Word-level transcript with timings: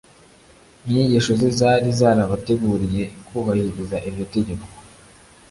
Inyigisho 0.85 1.31
ze 1.39 1.49
zari 1.59 1.87
zarabateguriye 1.99 3.03
kubahiriza 3.25 3.97
iryo 4.07 4.25
tegeko. 4.33 4.65